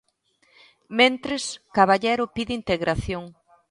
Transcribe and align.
Mentres, 0.99 1.43
Caballero 1.77 2.23
pide 2.35 2.53
integración. 2.61 3.23